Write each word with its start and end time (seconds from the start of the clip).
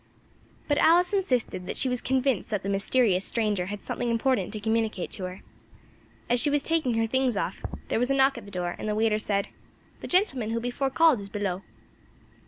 But 0.67 0.79
Alice 0.79 1.13
insisted 1.13 1.67
that 1.67 1.77
she 1.77 1.87
was 1.87 2.01
convinced 2.01 2.49
that 2.49 2.63
the 2.63 2.69
mysterious 2.69 3.23
stranger 3.23 3.67
had 3.67 3.83
something 3.83 4.09
important 4.09 4.51
to 4.51 4.59
communicate 4.59 5.11
to 5.11 5.25
her. 5.25 5.41
As 6.27 6.39
she 6.39 6.49
was 6.49 6.63
taking 6.63 6.95
her 6.95 7.05
things 7.05 7.37
off 7.37 7.61
there 7.89 7.99
was 7.99 8.09
a 8.09 8.15
knock 8.15 8.35
at 8.35 8.45
the 8.45 8.49
door, 8.49 8.75
and 8.79 8.89
the 8.89 8.95
waiter 8.95 9.19
said 9.19 9.49
"The 9.99 10.07
gentleman 10.07 10.49
who 10.49 10.59
before 10.59 10.89
called 10.89 11.21
is 11.21 11.29
below." 11.29 11.61